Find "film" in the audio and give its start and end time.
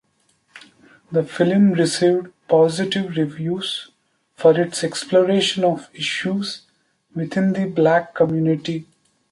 1.21-1.73